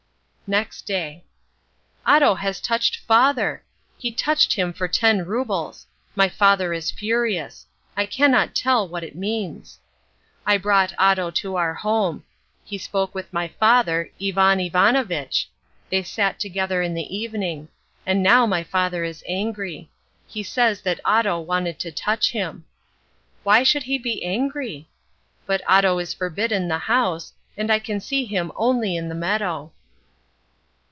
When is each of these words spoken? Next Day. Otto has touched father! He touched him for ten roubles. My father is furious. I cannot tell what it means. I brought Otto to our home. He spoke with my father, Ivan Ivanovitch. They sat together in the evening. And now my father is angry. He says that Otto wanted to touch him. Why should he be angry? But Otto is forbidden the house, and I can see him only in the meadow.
Next 0.57 0.81
Day. 0.85 1.23
Otto 2.05 2.33
has 2.35 2.59
touched 2.59 2.97
father! 3.05 3.63
He 3.97 4.11
touched 4.11 4.51
him 4.51 4.73
for 4.73 4.89
ten 4.89 5.23
roubles. 5.25 5.87
My 6.13 6.27
father 6.27 6.73
is 6.73 6.91
furious. 6.91 7.67
I 7.95 8.05
cannot 8.05 8.53
tell 8.53 8.85
what 8.85 9.01
it 9.01 9.15
means. 9.15 9.79
I 10.45 10.57
brought 10.57 10.91
Otto 10.99 11.31
to 11.31 11.55
our 11.55 11.73
home. 11.73 12.25
He 12.65 12.77
spoke 12.77 13.15
with 13.15 13.31
my 13.31 13.47
father, 13.47 14.11
Ivan 14.21 14.59
Ivanovitch. 14.59 15.47
They 15.89 16.03
sat 16.03 16.37
together 16.37 16.81
in 16.81 16.95
the 16.95 17.15
evening. 17.17 17.69
And 18.05 18.21
now 18.21 18.45
my 18.45 18.65
father 18.65 19.05
is 19.05 19.23
angry. 19.29 19.89
He 20.27 20.43
says 20.43 20.81
that 20.81 20.99
Otto 21.05 21.39
wanted 21.39 21.79
to 21.79 21.93
touch 21.93 22.31
him. 22.31 22.65
Why 23.43 23.63
should 23.63 23.83
he 23.83 23.97
be 23.97 24.21
angry? 24.25 24.89
But 25.45 25.61
Otto 25.65 25.97
is 25.99 26.13
forbidden 26.13 26.67
the 26.67 26.77
house, 26.89 27.31
and 27.55 27.71
I 27.71 27.79
can 27.79 28.01
see 28.01 28.25
him 28.25 28.51
only 28.57 28.97
in 28.97 29.07
the 29.07 29.15
meadow. 29.15 29.71